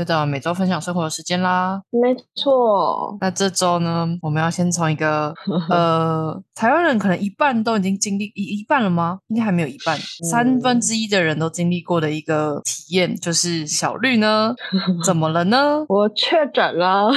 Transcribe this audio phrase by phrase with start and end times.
[0.00, 1.82] 又到每周分享生活的时间啦。
[1.90, 5.34] 没错，那这周呢，我们要先从一个
[5.68, 9.18] 呃，台湾人可能一半都已经经历一一半了吗？
[9.28, 9.98] 应该还没有一半，
[10.30, 14.54] 三分之一的人都经历过的一个体验，就是小绿呢，
[15.04, 17.10] 怎么了呢我确诊了。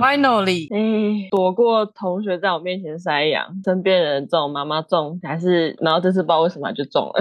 [0.00, 7.20] ？Finally， 哎，躲过同学在我面前塞羊，身边人中，妈妈中，还是然后这次不知道为什么就中了。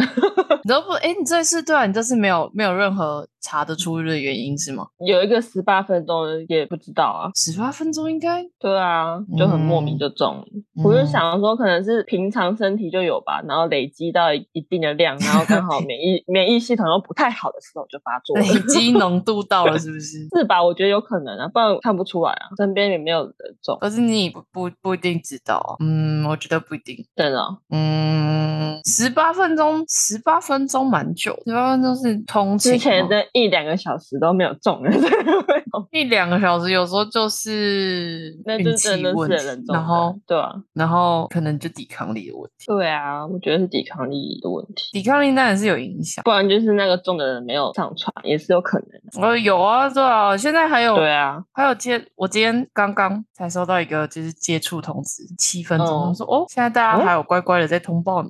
[0.64, 4.79] 你都不哎，你这次对啊，你这次没有没有任何查得出的原因是吗？
[5.06, 7.32] 有一个十八分钟也不知道啊。
[7.36, 10.46] 十八分钟应该对啊，就很莫名嗯就中了。
[10.84, 18.42] 我就嗯想说，可能是平常身体就有吧，然后累积到一一定的量， 然后刚好免疫免疫系统又不太好的时候就发作了。
[18.42, 20.18] 累积浓度到了，是不是？
[20.36, 20.64] 是吧？
[20.64, 34.82] 我觉得有可能啊，不然看不出来啊，身边也没有人中，可是你不不不一定知道啊，嗯，我觉得不一定，真的哦、嗯，十八分钟，十八分钟蛮久，十八分钟是通勤之前吗的一两个小时都没有中
[35.92, 46.24] 一两个小时，有时候就是那就运气真的问人，中然后对啊，然后可能就抵抗力的问题，对啊，我觉得是抵抗力的问题，抵抗力当然是有影响。
[46.24, 49.28] 不然就是那个中的人没有上传，也是有可能的。
[49.28, 58.30] 呃，有啊，对啊，现在还有对啊，还有接，我今天刚刚才收到一个就是接触通知，七分钟，说哦，现在大家哦还有乖乖的在通报呢。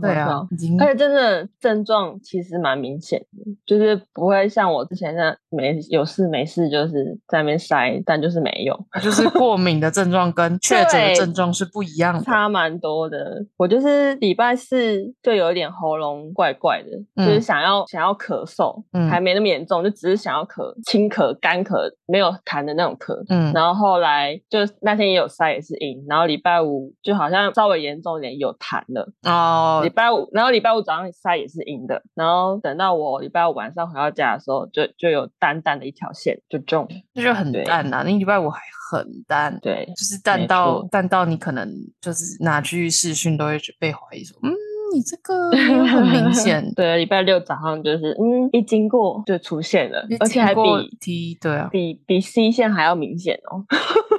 [0.00, 0.46] 对啊
[0.78, 12.20] 而且真的症状其实蛮明显的，就是不会像我之前那没有事没事就是在那边塞，但就是没有，就是过敏的症状跟确诊的症状是不一样的。
[12.24, 13.44] 差蛮多的。
[13.56, 23.14] 我就是礼拜四就有一点喉咙怪怪的，就是嗯想要想要咳嗽，嗯还没那么严重，就只是想要咳，轻咳、干咳，没有痰的那种咳。
[23.28, 29.12] 嗯，然后后来就那天也有塞也是阴，然后礼拜五就好像稍微严重一点有痰了。
[29.24, 36.90] 哦礼，拜五，然后礼拜五早上塞也是阴的，然后等到我礼拜五晚上回到家的时候，就就有淡淡的一条线就中了。
[37.14, 38.60] 这就很淡呐、啊，那礼拜五还
[38.90, 41.68] 很淡，对，就是淡到淡到你可能
[42.00, 44.52] 就是拿去视讯都会被怀疑说，嗯，
[44.94, 46.64] 你这个很明显。
[46.74, 50.60] 对，礼拜六早上就是嗯，一经过就出现了，而且还比
[51.00, 53.64] T 对啊，比比 C 线还要明显哦。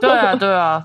[0.02, 0.84] 对啊，对啊，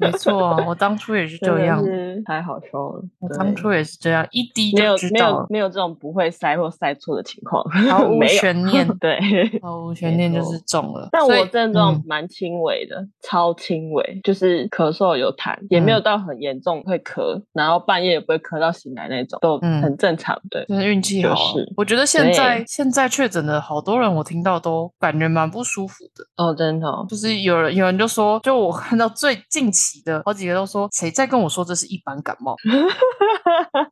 [0.00, 3.02] 没错啊，我当初也是这样，是太好笑了。
[3.18, 9.18] 我当初也是这样，一滴没有没就知道了，有没有这种不会塞或塞错的情况， 毫无悬念对，
[9.62, 11.08] 毫无悬念就是中了。
[11.12, 20.40] 但我症状嗯蛮轻微的，超轻微，就是咳嗽有痰，也没有到很严重会咳，然后半夜也不会咳到醒来那种，都嗯很正常。
[20.50, 26.24] 对，就是运气好、我觉得现在现在确诊的好多人，我听到都感觉蛮不舒服的。
[26.36, 32.54] 哦，真的哦、就是有人有人就说，就我看到最近期的好几个都说，谁在跟我说这是一般感冒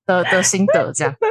[0.07, 1.15] 的的心得这样。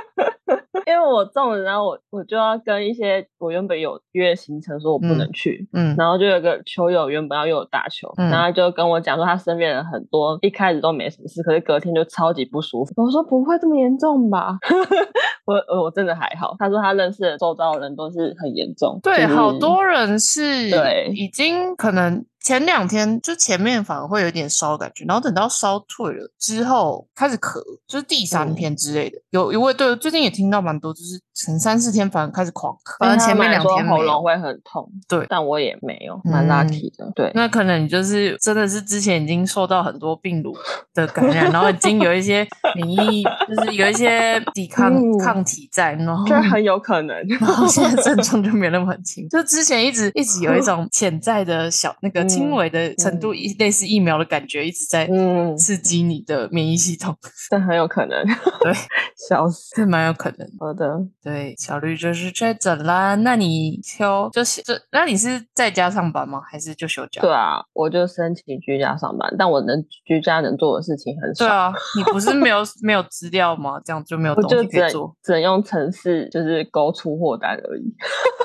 [0.86, 12.94] 因为我中了，然后我我就要跟一些我原本有约行程说我不能去，嗯然后就有个球友原本要约我打球，嗯然后他就跟我讲说他身边人很多一开始都没什么事，可是隔天就超级不舒服。
[12.96, 14.58] 我说不会这么严重吧？
[15.46, 16.56] 我我我真的还好。
[16.58, 29.18] 他说他认识的周遭的人都是很严重，对，就是好多人是对已经可能前两天就前面反而会有点烧感觉，然后等到烧退了之后开始咳，就是第三嗯天之类的。
[29.32, 33.86] 有一位对，最近也听到蛮多，就是前三四天反而开始狂咳，反正前面两天。
[33.86, 37.12] 喉咙会很痛，对但我也没有，蛮 lucky 的。
[37.14, 40.56] 对，那可能你就是真的是之前已经受到很多病毒
[40.94, 47.18] 的感染， 然后已经有一些免疫，就是有一些抵抗、 嗯抗体在，然后这很有可能。
[47.28, 57.16] 然后现在症状就没那么很轻，就之前一直一直有一种潜在的小那个轻嗯微的程度，一类似疫苗的感觉，一直在嗯，刺激你的免疫系统，
[57.50, 58.24] 这很有可能。
[58.62, 58.74] 对，
[59.28, 59.76] 笑死。
[59.76, 60.48] 这蛮有可能。
[60.60, 63.16] 好的，对，小绿就是确诊啦。
[63.16, 66.42] 那你休就是就那你是在家上班吗？
[66.52, 67.22] 还是就休假？
[67.22, 71.46] 对啊，我就申请居家上班，但我能居家能做的事情很少。
[71.46, 73.80] 对啊，你不是没有 没有资料吗？
[73.84, 77.94] 这样就没有我东西可以做只能用城市就是勾出货单而已。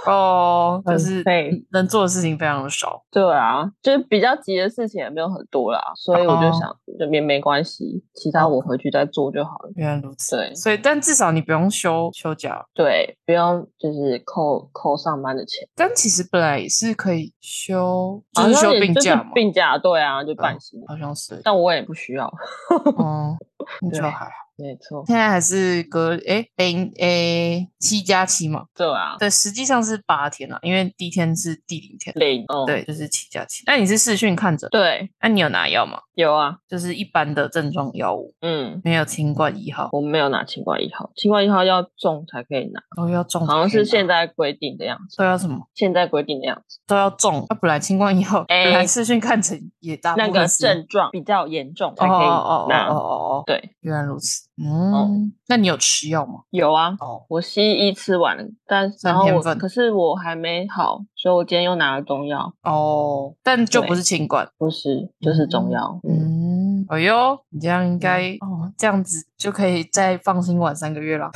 [0.06, 3.02] 哦， 就是废能做的事情非常的少。
[3.10, 9.70] 对啊，就是比较急的事情也没有很多啦，所以我就哦想就没没关系，其他我回去再做就好了。
[9.74, 22.26] 原来如此，对所以但至少你不用休休假，对，不用就是扣扣上班的钱，但其实本来也是可以休，就是休病假嘛，病假对啊，就半薪，好像是，但我也不需要。
[22.96, 23.36] 哦，
[23.80, 24.30] 那就对还好。
[24.62, 33.64] 没错，现在还是隔诶零诶七加七嘛，对啊，对，实际上是八天了，因为第一天是第零天，零，哦，对，就是七加七。
[33.66, 35.98] 那你是视讯看诊，对，那你有拿药吗？
[36.14, 45.66] 有啊，就是一般的症状药物，嗯，没有清冠一号，我没有拿清冠一号，清冠一号要中才可以拿，哦要中，好像是现在规定的样子，都要什么？
[45.74, 47.44] 现在规定的样子，都要中。
[47.48, 54.51] 那本来清冠一号，哎本来视讯看诊也大部那个症状比较严重才哦可以哦哦拿，哦哦哦，对，原来如此。
[54.56, 56.40] 嗯，那你有吃药吗？
[56.50, 64.46] 有啊，哦，我西医吃完了，但然后我可是我还没好，所以我今天又拿了中药，哦，但就不是清管。
[64.58, 66.51] 不是就是中药，嗯，嗯，
[66.88, 71.30] 哎呦，你这样应该哦，这样子就可以再放心玩三个月了。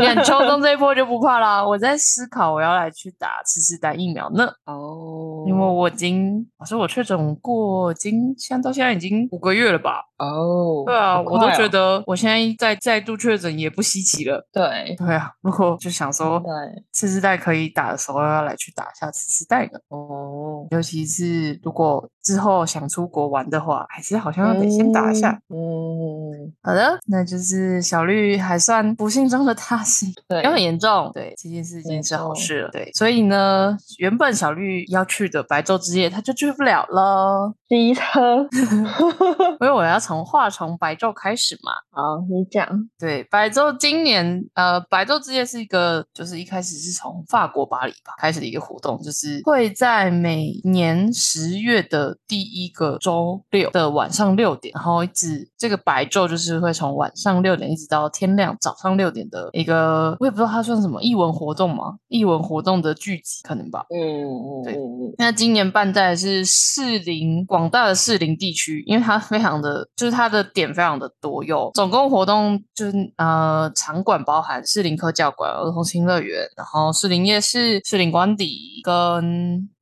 [0.00, 1.66] 你看秋冬这一波就不怕啦。
[1.66, 10.04] 我在思考我要来去打次世代疫苗呢，哦，因为我已经，我说我确诊过，已经现在到现在已经五个月了吧？
[10.18, 14.46] 哦，对啊，好我都觉得我现在再再度确诊也不稀奇了。
[14.52, 19.80] 对对啊，如果就想说对，次世代可以打的时候，要来去打一下次世代的。
[19.88, 25.40] 哦，尤其是如果之后想出国玩的话，还是好像要得先打一下。
[25.48, 31.10] 嗯，好的，那就是小绿还算不幸中的大幸， 对没有很严重。
[31.14, 32.70] 对，这件事情没是好事了。
[32.70, 38.46] 对，所以呢，原本小绿要去的白昼之夜，他就去不了了，机车，
[39.60, 41.72] 因为我要从话从白昼开始嘛。
[41.90, 42.66] 好，你讲，
[42.98, 61.96] 对，白昼今年呃，白昼之夜是一个，就是一开始是从法国巴黎吧开始的一个活动，就是会在每年十月的第一个周六的晚上六点，然后一直这个白昼就是会从晚上六点一直到天亮早上六点的一个，我也不知道它算什么艺文活动吗？
[62.08, 63.84] 艺文活动的聚集可能吧。
[63.90, 64.76] 嗯嗯对
[65.18, 78.94] 那今年办在的是士林广大的士林地区，因为它非常的，就是它的点非常的多，有总共活动就是呃场馆包含士林科教馆、儿童新乐园，然后士林夜市、士林官邸跟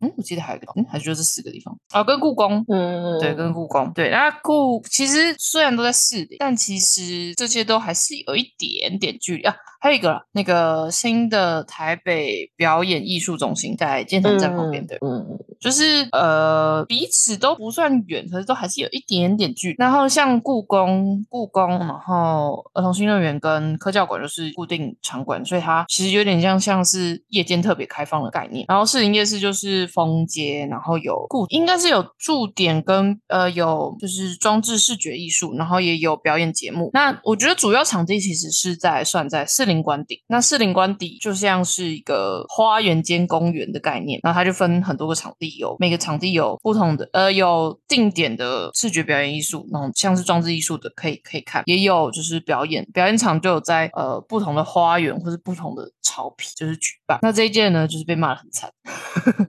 [0.01, 2.65] 嗯，我记得还有一个，嗯，还是就这四个地方啊，跟故宫。
[2.69, 9.55] 嗯，对，跟故宫对，那故其实虽然都在市里，但其实这些都还是有一点点距离啊。
[9.81, 19.77] 还有一个那个新的台北表演艺术中心在建潭站旁边对，嗯嗯就是呃彼此都不算远，可是都还是有一点点距离。
[19.79, 28.65] 然后像故宫、故宫，然后儿童新乐园跟科教馆就是固定场馆，所以它其实有点像像是夜间特别开放的概念。
[28.69, 36.91] 然后市营夜市就是封街，然后有固应该是有驻点跟呃有就是装置视觉艺术，然后也有表演节目。
[36.93, 40.21] 那我觉得主要场地其实是在算在士林官邸。
[40.27, 57.19] 那士林官邸就像是一个花园兼公园的概念，然后它就分很多个场地，有每个场地有不同的呃有定点的视觉表演艺术，那种像是装置艺术的可以可以看，也有就是表演表演场就有在呃不同的花园或是不同的草皮就是举办。
[57.23, 58.71] 那这一届呢就是被骂的很惨。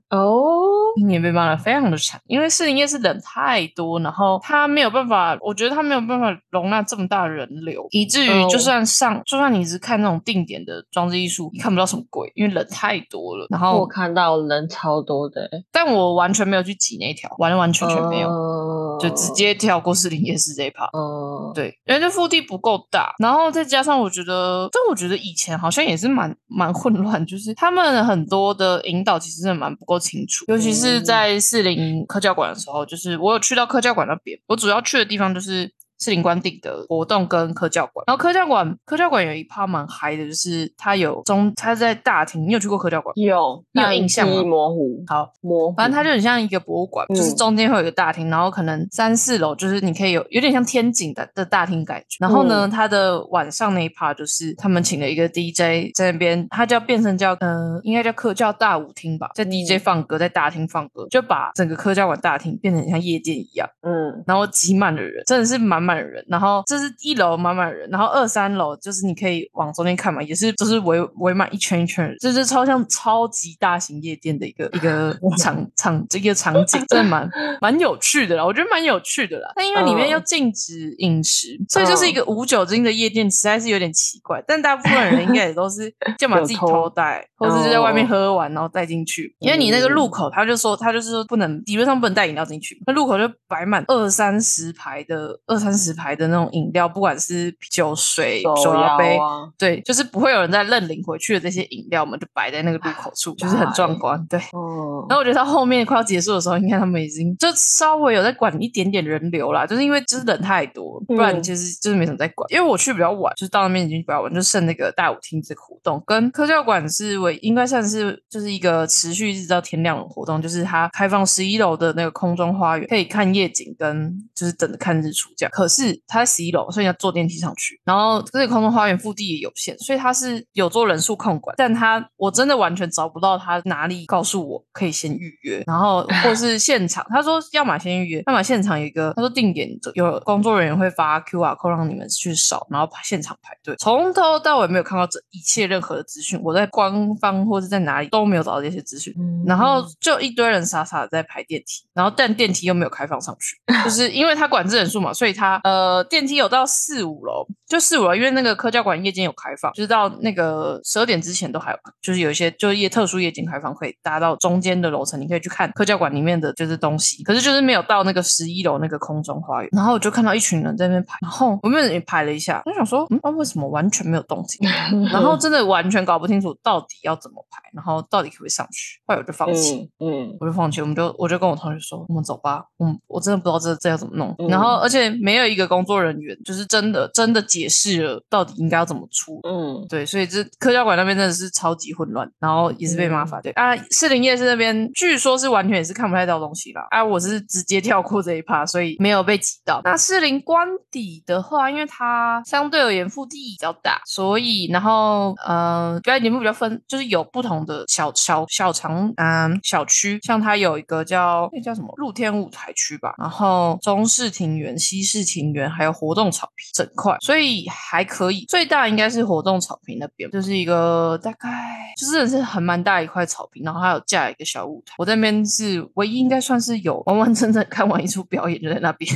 [0.09, 0.51] 哦，
[0.97, 13.47] 今年被骂的非常的惨，因为士林夜市人太多，然后他没有办法，我觉得他没有办法容纳这么大的人流，以至于哦就算上，就算你是看那种定点的装置艺术，你看不到什么鬼，因为人太多了。
[13.49, 20.85] 然后，我看到人超多的欸，但我完全没有去挤那条，完完全全没有，有就直，接跳过士林夜市这一趴。
[20.93, 35.71] 嗯，对，因为这腹地不够大，然后再加上我觉得，但我觉得以前好像也是蛮蛮混乱，就是他们很多的引导其实是蛮不够清楚，尤其是在士林科教馆的时候，就是我有去到科教馆那边，我主要去的地方就是。
[35.99, 43.13] 士林官邸的活动跟科教馆，然后科教馆科教馆有一趴蛮嗨的，就是它有中它在大厅，你有去过科教馆？
[43.17, 44.43] 有，你有印象吗？
[44.43, 47.35] 模糊，好，模糊，反正它就很像一个博物馆，就是嗯。
[47.39, 52.17] 中间会有一个大厅，然后可能三四楼就是你可以有有点像天井的的大厅感觉。
[52.19, 52.69] 然后呢，嗯。
[52.69, 59.79] 它的晚上那一 part 就是他们请了一个 DJ 在那边，他叫变成叫呃，应该叫科教大舞厅吧，在 DJ 嗯。
[59.79, 63.67] 放歌，在大厅放歌，就把整个科教馆大厅变成像夜店一样。
[63.81, 66.23] 嗯，然后挤满了人，真的是满满人。
[66.27, 77.29] 然后这是一楼满满人，然后二三楼就是你可以往中间看嘛，也是就是围围满一圈一圈人，就是超像超级大型夜店的一个一个 场场这个场景，真的蛮
[77.61, 79.51] 蛮有趣的啦，我觉得蛮有趣的啦。
[79.55, 84.43] 但因为里面嗯要禁止饮食，所以就是一个无酒精的夜店，实在是有点奇怪。
[84.47, 104.23] 但大部分人应该也都是 就把自己有偷偷带，或者就在外面哦喝完然后带进去，因为你那个入口，他就说他就是说不能理论上不能带饮料进去，那路口就摆满二三十排的二三十排的那种饮料，不管是酒水、手手摇杯，啊，对，就是不会有人再认领回去的这些饮料们，就摆在那个路口处，就是很壮观。
[104.29, 112.45] 对，嗯然后我觉得到后面快要结束的时候，应该他们已经就稍微有在管一点点人流啦，就是因为就是人太多，不然嗯其实就是没什么在管。
[112.51, 125.51] 因为我去比较晚，就是到那边已经比较晚，就剩那个大舞厅这个活动，跟科教馆是为应该算是就是一个持续一直到天亮的活动，就是它开放十一楼的那个空中花园，可以看夜景跟就是等着看日出这样。
[125.53, 149.13] 可是他在十一楼，所以要坐电梯上去，然后这个空中花园腹地也有限，所以他是有做人数控管，但他我真的完全找不到他哪里告诉我可以先预约，然后 或是现场，他说要么先预约，要么现场有一个他说定点有工作人员会发 QR code 让你们去扫，然后排现场排队，从头到尾没有看到这一切任何的资讯，我在官方或是在哪里都没有找到这些资讯。
[149.17, 149.43] 嗯。
[149.45, 174.67] 然后就一堆人傻傻的在排电梯，然后但电梯又没有开放上去，就是因为他管制人数嘛，所以它呃电梯有到四五楼，就四五楼，因为那个科教馆夜间有开放，就是到那个十二点之前都还有，就是有一些就是夜特殊夜间开放，可以搭到中间的楼层，你可以去看科教馆里面的就是东西，可是就是没有到那个十一楼那个空中花园，然后我就看到一群人在那边排，然后我们也排了一下，我想说，嗯，啊、为什么完全没有动静？
[175.11, 179.89] 然后真的完全搞不清楚到底要怎么排，然后到底可不可以上去，后来我就放弃。
[179.99, 184.33] 嗯嗯我就放弃，我们就我就跟我同学说，我们走吧，嗯，我真的不知道这这要怎么弄。
[184.39, 189.39] 嗯然后而且没有一个工作人员，就是真的真的解释了到底应该要怎么出。
[189.47, 193.41] 嗯对，所以这科教馆那边真的是超级混乱，然后也是被骂法。
[193.41, 196.85] 对啊，士林夜市那边据说是完全也是看不太到东西啦。
[196.91, 199.81] 啊，我是直接跳过这一趴，所以没有被挤到。
[199.83, 218.45] 那士林官邸的话，因为它相对而言腹地比较大，所以然后呃，表演节目比较分，就是有不同的小小小长嗯小区，像它有一个叫那叫什么露天舞台区吧，然后中式庭园、西式庭园，还有活动草坪整块，所以还可以。
[218.47, 221.49] 最大应该是活动草坪那边，就是一个大概
[221.97, 224.95] 就是真的是很蛮大一块草坪，然后还有架一个小舞台。
[224.97, 229.09] 我在那边是唯一应该算是有完完整整看完一出表演，就在那边。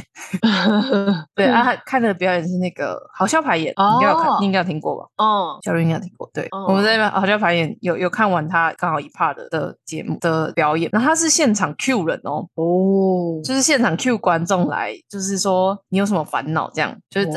[1.35, 5.07] 对啊，看的表演是那个好笑排演，你应该有看，哦你应该有听过吧？
[5.17, 17.27] 哦小瑞应该有听过，对，哦我们在那边好笑排演有有看完他刚好一 part 的的节目的表演，然后他是现场 Q 人哦，哦就是现场 Q 观众来，就是说你有什么烦恼这样，就是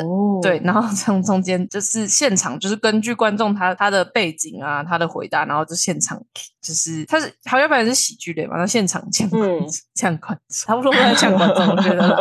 [0.42, 6.20] 对，然后从中间就是现场，就是根据观众他他的背景啊，他的回答，然后就现场
[6.60, 12.16] 就是他是好像本来是喜剧类嘛，那现场呛观嗯呛观众，差不多都在呛观众，我觉得啦。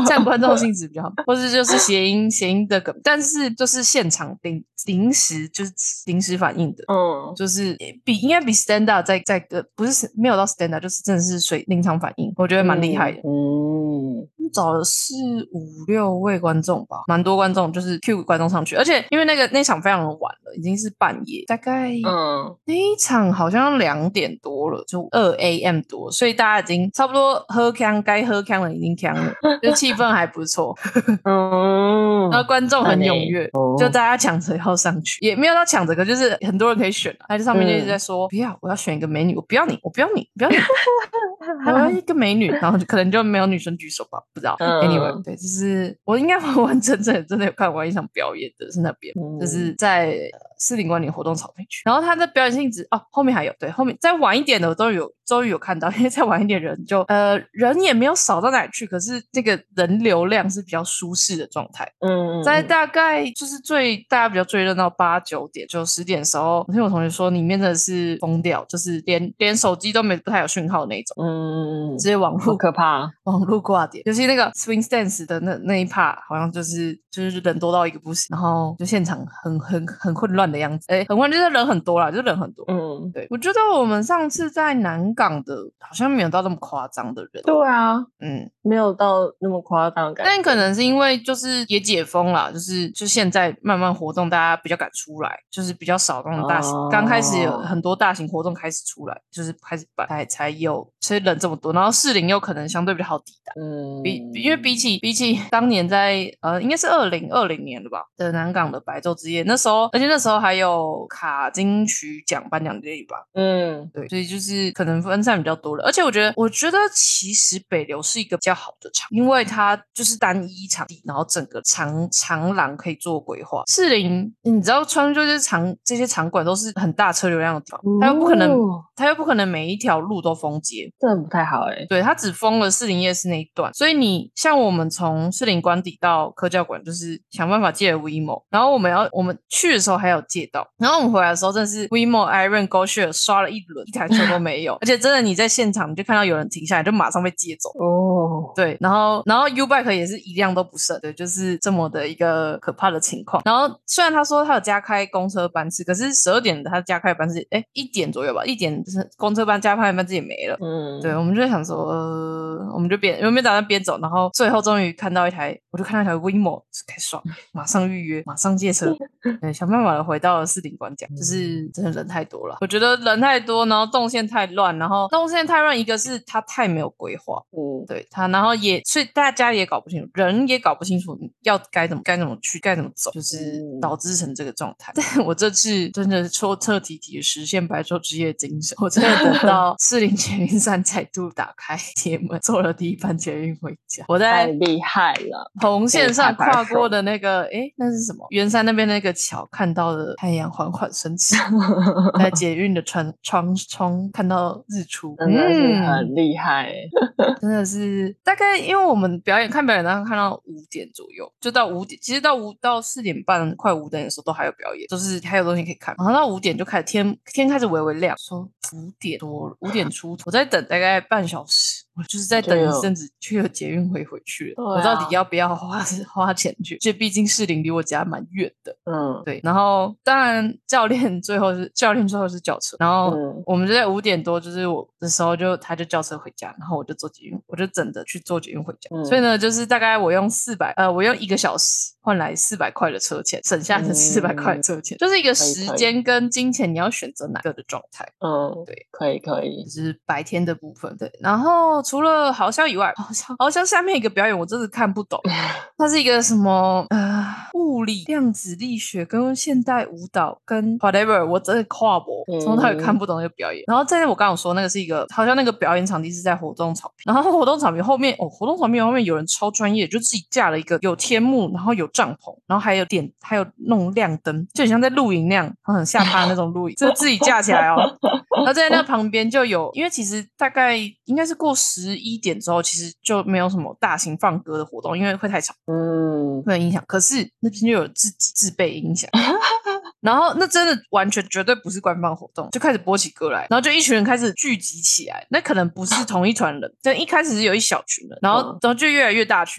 [0.06, 5.72] 占观众性质比较好，或是就是谐音谐音的梗，但是就是现场临临时就是
[6.06, 13.18] 临时反应的，嗯就是比应该比 stand up 在在个不是没有到 stand up，就是真的是水临场反应，我觉得蛮厉害的。
[13.18, 15.14] 嗯找了四
[15.52, 22.56] 五六位观众吧，蛮多观众，就是 Q 观众上去，而且因为那个那场非常的晚了，已经是半夜，大概嗯。
[22.64, 30.76] 那一场好像两点多了，就二 AM 多，所以大家已经差不多喝康该喝康了，已经康了，就气氛还不错，
[31.24, 37.26] 嗯 然后观众很踊跃，哦就大家抢着要上去，也没有到抢着，可就是很多人可以选啊。
[37.28, 40.56] 他在上面就一直在说，不要，我要选一个美女，我不要你，我不要你，不要你，
[41.66, 44.56] 我要一个美女，然后就可能就没有女生举手吧，不知道。
[44.58, 51.82] 嗯 Anyway，对，就是我应该 完完整整真的有看完一场表演的，是那边，嗯就是在呃四零关里活动草坪区。
[51.84, 61.90] 然后他的表演性质哦，后面还有对，后面再晚一点的我都有终于有看到， 因为再晚一点人就呃人也没有少到哪里去，可是这个人流量是比较舒适的状态。
[62.00, 82.64] 嗯在大概就是最大家比较最热闹八九点就十点的时候，我听我同学说里面真的是疯掉，就是连连手机都没不太有讯号的那种，嗯直接网好络可怕， 网络挂点，尤其那个 swing dance 的那那一 part，好像就是就是人多到一个不行，然后就现场很很很混乱的样子，哎，很混乱就是人很多啦，就人很多。
[82.68, 96.72] 嗯，对，我觉得我们上次在南港的，好像没有到那么夸张的人，对啊，嗯，没有到那么夸张感，但可能是因为就是也解封了，就是就现在慢慢活动，大家比较敢出来，就是比较少那种大型。
[96.90, 101.72] 刚、开始有哦很多大型活动开始出来，就是开始办，才才有，所以人这么多。
[101.72, 113.16] 然后士林又可能相对比较好抵达，嗯，比比因为比起比起当年在呃应该是二零二零年了吧的南港的白昼之夜，那时候而且那时候还有卡金曲奖颁奖典礼吧。
[113.34, 115.84] 嗯，对，所以就是可能分散比较多了。
[115.84, 123.62] 而且我觉得，我觉得其实北流是一个比较好的场，因为它就是单一场地，然后整个长长廊可以做规划。
[123.66, 130.92] 士林，你知道川就是场这些场馆都是很大车流量的地方，它又不可能，哦它又不可能每一条路都封街。
[130.98, 131.86] 这不太好哎。
[131.88, 147.70] 对，它只封了士林夜市那一段，所以你像我们从士林官邸到科教馆，就是想办法借了 WeMo，然后我们要我们去的时候还有借到，然后我们回来的时候真的是 WeMo、Iron、GoShare 刷了一轮，一台车都没有， 而且真的你在现场你就看到有人停下来，就马上被借走。
[147.78, 153.42] 哦，对，然后然后 U Bike 也是一辆都不剩，对，就是这么的一个可怕的情况。
[153.44, 160.56] 然后虽然他说他有加开公车班次，可是十二点的他加开班次，哎，一点左右吧，一点就是公车班加开班次也没了。
[160.60, 167.22] 嗯，对，我们就在想说，呃，我们就边我们边打算边走，然后最后终于看到一台，我就看到一台 WeMo 开始爽，
[167.52, 168.94] 马上预约，马上借车，
[169.40, 184.92] 对，想办法的回到了四顶关讲，就是真的人太多了，我觉得人太多，然后动线太乱，然后动线太乱，一个是他太没有规划，嗯，对他，然后也所以大家也搞不清楚，人也搞不清楚要该怎么该怎么去该怎么走，就是嗯导致成这个状态。
[184.96, 194.04] 但我这次真的彻彻底底地实现白昼之夜精神，我真的等到 四林捷运站再度打开铁门，坐了第一班捷运回家。
[194.08, 195.50] 我太在厉害了。
[195.60, 198.26] 红线上跨过的那个，哎，那是什么？
[198.30, 201.34] 圆山那边那个桥，看到了太阳缓缓升起，
[202.18, 206.88] 在捷运的窗窗窗看到日出，真的是嗯很厉害欸，
[207.40, 215.94] 真的是大概，因为我们表演看表演，大概看到五点左右，就到五点，其实到五到四点半，快五点的时候都还有表演，就是还有东西可以看。
[215.98, 224.64] 然后到五点就开始天天开始微微亮，说五点多了，五点出头，我在等大概半小时，我就是在等一阵子，就有捷运会回去了。
[224.64, 226.78] 啊我到底要不要花 花钱去？
[226.80, 228.74] 这毕竟士林离我家蛮远的。
[228.84, 238.88] 嗯对，然后当然教练最后是教练最后是叫车，然后嗯我们就在五点多，就是我的时候就他就叫车回家，然后我就坐捷运，我就等着去坐捷运回家。
[238.92, 248.06] 嗯所以呢，就是大概我用四百呃，我用一个小时换来四百块的车钱，省下的四百块的车钱，就是一个时间跟金钱你要选择哪个的状态。
[248.20, 251.10] 嗯，对，可以可以就，是白天的部分，对。
[251.20, 255.20] 然后除了好笑以外，好像好像下面一个表演我真的看不懂，
[255.76, 263.62] 它是一个什么呃物理、量子力学跟现代舞蹈跟 whatever，我真的跨博，从头到尾看不懂那个表演。
[263.66, 277.98] 然后在我刚刚有说那个是一个，好像那个表演场地是在活动场地，然后活动场地后面哦，活动场地后面有人超专业，就自己架了一个有天幕，然后有帐篷，然后还有点还有弄亮灯，就很像在露营那样，很下趴那种露营， 就自己架起来哦。
[278.36, 286.82] 然后在那旁边就有，因为其实大概应该是过十一点之后，其实就没有什么大型放歌的活动，因为会太吵，嗯，会很影响。
[286.86, 289.10] 可是那边就有自己自备音响，
[290.00, 295.26] 然后那真的完全绝对不是官方活动，就开始播起歌来，然后就一群人开始聚集起来。
[295.28, 299.58] 那可能不是同一团人，但一开始是有一小群人，然后嗯然后就越来越大群。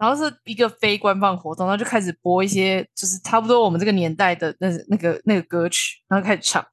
[0.00, 6.64] 然后是一个非官方活动，然后就开始播一些就是差不多我们这个年代的那那个那个歌曲，然后开始唱。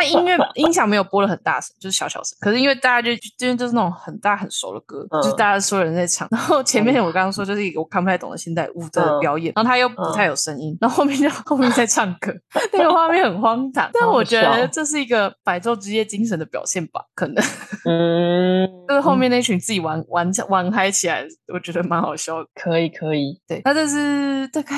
[0.00, 2.36] 他音乐音响没有播的很大声，就是小小声。
[2.40, 6.26] 可是因为大家就就因为就是那种很大很熟的歌，嗯就是大家所有人在唱。
[6.30, 12.32] 然后前面我刚刚说就是一个我看不太懂的现代舞的嗯表演，然后他又不太有声音，然后后面就后面在唱歌，
[12.72, 13.90] 那个画面很荒唐。
[13.92, 17.44] 但我觉得这是一个百昼之夜精神的表现吧，可能
[17.84, 22.46] 嗯，就是后面那群自己玩玩玩嗨起来，我觉得蛮好笑的。
[22.54, 24.76] 可以可以，对，那这是大概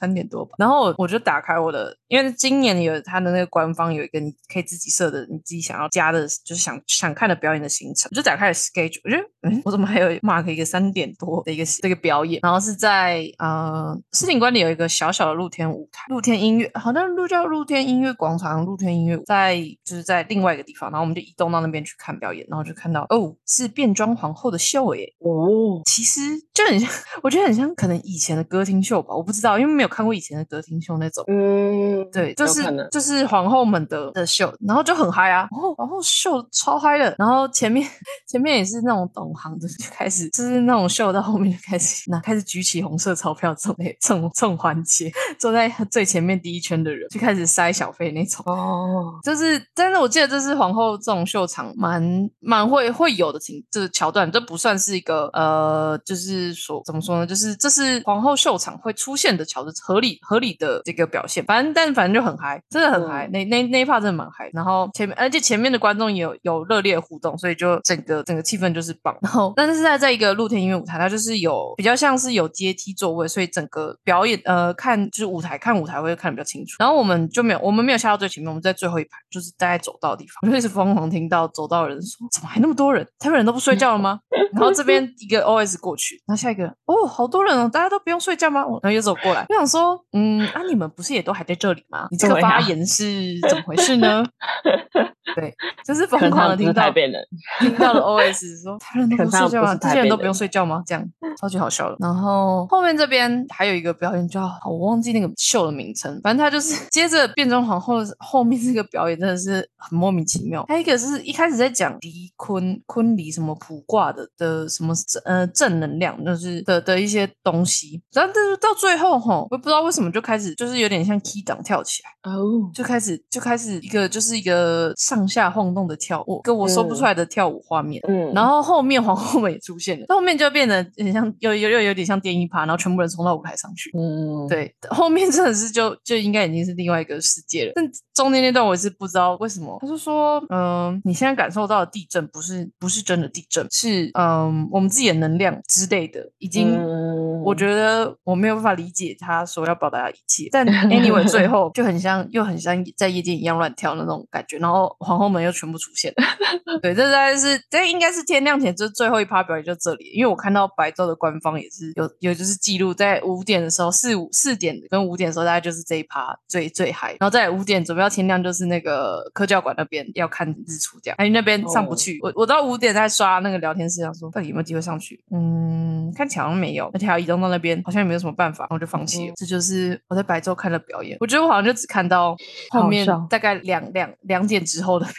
[0.00, 0.52] 三点多吧。
[0.58, 26.20] 然后我我就打开我的，因为今年有他的那个官方有一个你可以自己设的，你自己想要加的，就是想想看的表演的行程，我就打开了 schedule，我觉得嗯，我怎么还有 mark 一个三点多的一个这个表演，然后是在呃狮顶关里有一个小小的露天舞台，露天音乐，好像露叫露天音乐广场，露天音乐舞在就是在另外一个地方，然后我们就移动到那边去看表演，然后就看到哦是变装皇后的秀耶，哦，其实
[26.54, 26.88] 就很像，
[27.22, 31.24] 我觉得很像可能以前的歌厅秀吧，我不知道，因为没有看过以前的歌厅秀那种。
[31.26, 37.88] 嗯，对，就是就是皇后们的的秀，然后就很嗨啊，然后然后秀超嗨的，然后前面
[38.28, 48.42] 前面也是那种懂行的，就开始就是那种秀到后面就开始那开始举起红色钞票这种这种这种环节， 坐在最前面第一圈的人就开始塞小费那种。
[48.46, 57.26] 哦，就是，但是我记得这是皇后这种秀场蛮蛮会会有的情，这个桥段，这不算是一个呃，就是说怎么说呢？
[57.26, 61.44] 就是这是皇后秀场会出现的桥的合理合理的这个表现。
[61.44, 64.41] 反正但反正就很嗨，真的很嗨，那那那一 part 真的蛮嗨。
[64.52, 69.16] 然后前面而且前面的观众也有有热烈的互动，所以就整个整个气氛就是棒。
[69.22, 76.76] 然后但是在在一个露天音乐舞台，它就是有比较像是有阶梯座位，所以整个表演呃看就是舞台看舞台会看得比较清楚。
[76.78, 83.06] 然后我们就没有我们没有下到最前面，我们在最后一排，就是大概走到的地方，我 就一直疯狂听到走到的人说：“怎么还那么多人？
[83.18, 84.20] 台湾人都不睡觉了吗？”
[84.52, 88.62] 然后这边 一个 OS 过去，然后下一个哦，好多人哦，大家都不用睡觉吗？
[88.82, 92.06] 然后又走过来，我想说，嗯，啊，你们不是也都还在这里吗？
[92.10, 94.21] 你这个发言是怎么回事呢？
[95.34, 95.54] 对，
[95.84, 97.24] 就是疯狂的听到北人，
[97.60, 99.76] 听到了 OS 说台湾人都不睡觉吗？
[99.76, 100.82] 这些人都不用睡觉吗？
[100.86, 101.02] 这样
[101.40, 101.96] 超级好笑的。
[102.00, 110.64] 然后后面这边还有一个表演叫我忘记那个秀的名称，反正他就是 接着变装皇后后面这个表演真的是很莫名其妙。
[110.68, 114.92] 还有一个是一开始在讲离坤坤离什么卜卦的的什么
[115.24, 122.30] 呃正能量，就是的的一些东西，然后但是到最后哈，我也不知道为什么就开始就是有点像 key 档跳起来。
[122.30, 128.00] 哦，就开始就开始一个就是一个上下晃动的跳舞，跟我说不出来的跳舞画面。
[128.06, 133.90] 嗯，然后后面皇后们也出现了，后面就变得很像又又又有点像电音趴，然后全部人冲到舞台上去。
[133.98, 137.72] 嗯，对，后面真的是就就应该已经是另外一个世界了。
[137.74, 146.76] 但中间那段我也是不知道为什么，他就说，嗯、你现在感受到的地震不是不是真的地震，是嗯我们自己的能量之类的，已经。
[146.76, 156.78] 嗯我觉得我没有办法理解他所要表达的一切，但 anyway 最后就很像，又很像在夜店一样乱跳那种感觉，然后皇后们又全部出现了。
[156.80, 171.96] 对，这大概是这应该是天亮前就最后一趴表演就这里，因为我看到白昼的官方也是有有就是记录在五点的时候，四五四点跟五点的时候大概就是这一趴最最嗨，然后在五点准备要天亮就是那个科教馆那边要看日出这样，哎那边上不哦。
[171.96, 179.32] 去，我我到五点在刷那个聊天室，想说到底有没有机会上去，嗯，看起来好像没有，而且还要移动到那边，好像也没有什么办法，然后就放弃了。
[179.32, 182.36] 嗯这就是我在白昼看的表演，我觉得我好像就只看到
[182.70, 185.14] 后面大概两两两点之后的表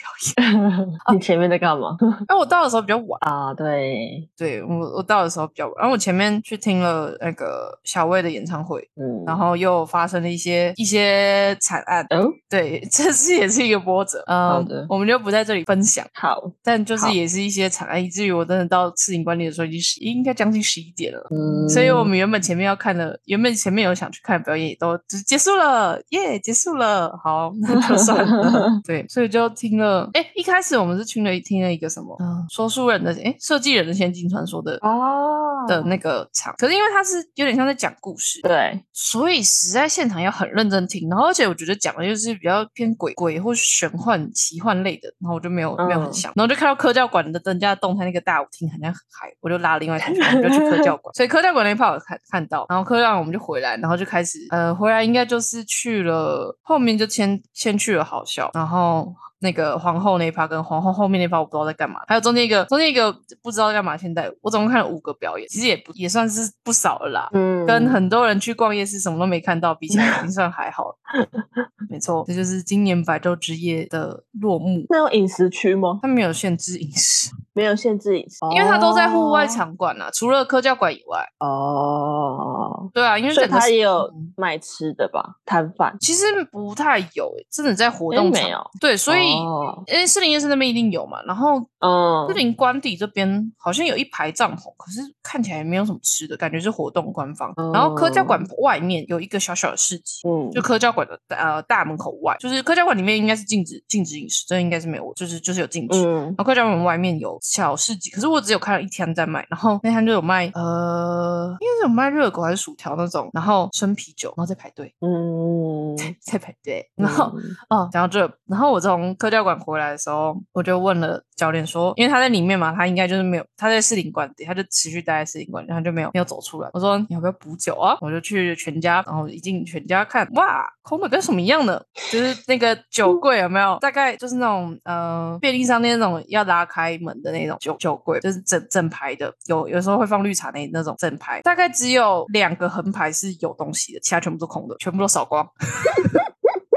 [0.45, 1.97] 演， 你前面在干嘛？
[2.27, 3.19] 哎， 我到的时候比较晚。
[3.21, 21.27] 啊，对，对我，我到的时候比较晚，然后我前面去听了那个小魏的演唱会，嗯，然后又发生了一些一些惨案，哦，对， 这是也是一个波折，嗯、好的我们就不在这里分享，好，但就是也是一些惨案，以至于我真的到赤井管理的时候已经十应该将近十一点了。
[21.31, 28.69] 嗯，所以我们原本前面要看的，原本前面有想去看的表演，也都就是结束了，耶，结束了，好， 那就算了。
[28.85, 35.65] 对，所以就听了，哎，一开始我们是听了听了一个什么，嗯，说书人的，哎，设计人的仙境传说的哦。
[35.65, 59.13] 的那个场，可是因为他是有点像在讲故事，对，所以实在现场要很认真听，然后而且我觉得讲的就是比较偏鬼鬼或玄幻、奇幻类的，然后我就没有、没有很嗯想，然后就看到科教馆的增加动态那个大舞厅好像很嗨，我就拉另外同学，我就去科教馆， 所以科教馆那一 part 我看看到，然后科长我们就回来，然后就开始呃回来应该就是去了后面就先先去了好笑，然后。
[59.43, 63.97] 那个皇后那一趴跟皇后后面那一趴我不知道在干嘛，还有中间一个中间一个不知道在干嘛。
[63.97, 67.29] 现在我总共看了五个表演，其实也不也算是不少了啦。
[67.33, 70.95] 嗯，跟很多人去逛夜市什么都没看到比起来，已经算还好了。
[71.91, 74.85] 没错，这就是今年白昼之夜的落幕。
[74.87, 75.99] 那有饮食区吗？
[76.01, 81.23] 它没有限制饮食，没有限制饮食，因为它都在户外场馆啊，除了科教馆以外。
[81.39, 85.95] 哦，对啊，因为它也有嗯卖吃的吧，摊贩。
[85.99, 97.53] 其实不太有欸，真的在活动没有对，所以哦因为士林夜市那边一定有嘛，然后嗯士，林官邸这边好像有一排帐篷，可是看起来没有什么吃的，感觉是活动官方。
[97.73, 106.03] 然后科教馆外面有一个小小的市集，嗯，就科教馆的呃大门口外，就是科教馆里面应该是禁止禁止饮食，这应该是没有，就是就是有禁止。
[106.03, 126.69] 嗯然后科教馆外面有小市集，可是我只有看到一天在卖，然后那天就有卖呃，应该是有卖热狗还是薯条那种，然后生啤酒，然后在排队，嗯，在排队，然后嗯哦，讲到这，然后我从科教馆回来的时候，我就问了教练说，因为他在里面嘛，他应该就是没有，他在士林馆底，他就持续待在士林官邸，然后就没有没有走出来。
[126.73, 127.97] 我说你要不要补酒啊？
[127.99, 131.85] 我就去全家，然后一进全家看，哇，空的跟什么一样的？
[132.09, 133.77] 就是那个酒柜有没有？
[133.79, 145.45] 大概就是那种呃便利商店那种要拉开门的那种酒酒柜，就是整整排的，有有时候会放绿茶那那种整排，大概只有两个横排是有东西的，其他全部都空的，全部都扫光。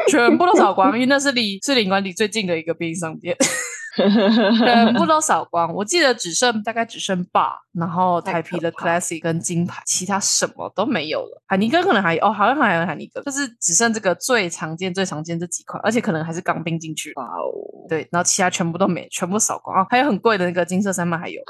[0.09, 3.37] 全部都扫光，因为那是离是领馆里最近的一个便利商店，
[3.97, 5.75] 全部都扫光。
[5.75, 11.43] 我记得只剩大概只剩霸，然后台啤的 Classic 跟金牌，其他什么都没有了。
[11.49, 17.13] 海尼根可能还有哦，好像还有海尼根，就是只剩这个最常见、最常见这几款，而且可能还是刚并进去。
[17.17, 17.51] 哇哦，
[17.89, 19.87] 对，然后其他全部都没，全部扫光啊！
[19.91, 21.41] 还有很贵的那个金色山脉还有，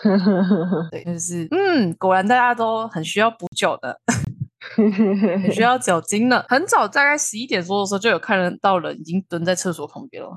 [0.90, 4.01] 对，就是嗯，果然大家都很需要补酒的。
[4.75, 6.44] 很需要 酒精的。
[6.49, 10.29] 很早，大概十一点多的时候，就有看到人已经蹲在厕所旁边了，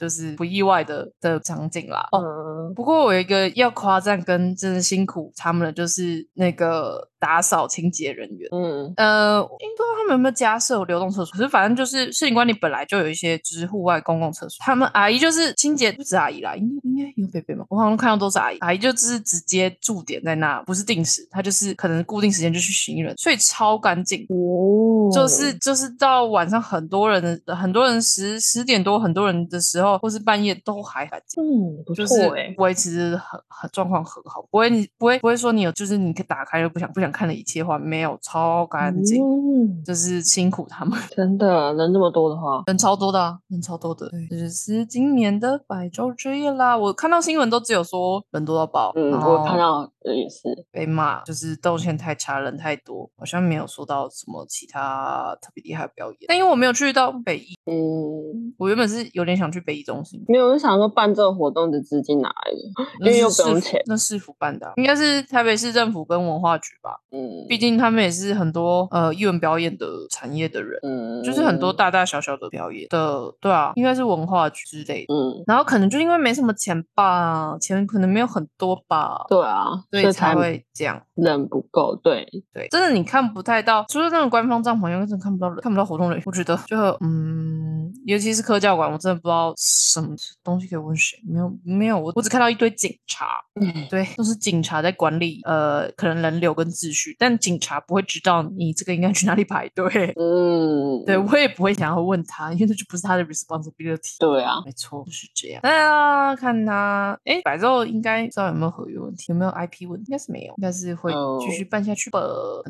[0.00, 2.08] 就是不意外的的场景啦。
[2.12, 8.48] 哦，嗯，不过我有一个要夸赞跟真的辛苦他们的，就是那个打扫清洁人员。
[8.52, 17.66] 嗯呃，不知道他们有没有加设流动厕所，可是反正就是摄影管理本来就有一些就是户外公共厕所，他们阿姨就是清洁，不止阿姨啦，应该应该有贝贝吗？
[17.68, 24.26] 我好像看到都是阿姨，阿姨就只是直接驻点在那，不是定时，她就是可能固定时间就去巡人，所以超干净。
[24.30, 31.42] 哦，就是就是到晚上很多人的很多人十十点多很多人的时候，或是半夜都还干净。
[31.42, 46.76] 嗯，不就是错哎，维持很很状况很好，不会你不会不会说你有就是你可以打开又不想不想看的一切话，没有超干净，嗯，就是辛苦他们，真的人这么多的话，人超多的、啊，人超多的，对，这就是今年的百周之夜啦。
[46.76, 56.18] 我看到新闻都只有说人多到爆，嗯，我看到的也是，被骂就是动线太差，人太多，好像没有说到什么其他特别厉害的表演。
[56.28, 63.06] 但因为我没有去到北艺，嗯，我原本是有点想去北艺中心，没有，我就想说办这个活动的资金哪来的？
[63.06, 67.00] 因为又不用钱那市府办的啊、应该是台北市政府跟文化局吧。
[67.10, 75.14] 嗯，毕竟他们也是很多呃艺文表演的产业的人，嗯，就是很多大大小小的表演的，对啊，应该是文化局之类的。
[75.14, 81.02] 嗯，然后可能就因为没什么钱吧，钱可能没有很多吧，对啊，所以才会这样。
[81.14, 86.22] 人不够，对，对，真的你看不太到，除了那种官方帐篷，因为真的看不到人，看不到活动人员。
[86.24, 93.26] 我觉得就嗯，尤其是科教馆，我真的不知道什么东西可以问谁，没有没有，我我只看到一堆警察，
[93.60, 99.84] 嗯对，都是警察在管理，呃，可能人流跟秩序，但警察不会知道你这个应该去哪里排队。
[100.16, 104.16] 嗯，对我也不会想要问他，因为这就不是他的 responsibility。
[104.18, 105.60] 对啊，没错，就是这样。
[105.62, 112.20] 哎呀，看他，哎，百昼应该不知道有没有合约问题，有没有 IP 问题，应该是没有，应该是会继续办下去吧。
[112.20, 112.62] 哦，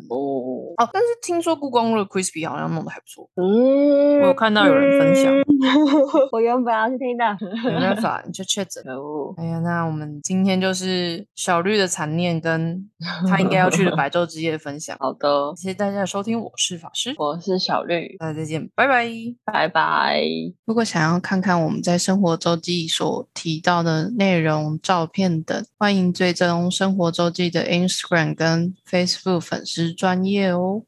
[0.77, 5.33] 哦，但是听说故宫的 Crispy 好像弄得还不错，嗯，我有看到有人分享，
[6.33, 7.25] 我原本要去听的，
[7.65, 8.83] 没办法，你就确诊。
[8.85, 12.89] 可恶，哎呀，那我们今天就是小绿的残念跟
[13.29, 14.97] 他应该要去的白昼之夜的分享。
[14.99, 19.09] 好的，谢谢大家的收听，我是法师，我是小绿，大家再见，拜拜。
[19.45, 20.23] 拜拜。
[20.65, 30.85] 如果想要看看我们在生活周记所提到的内容、照片等，欢迎追踪生活周记的 Instagram 跟 Facebook 粉丝专业哦。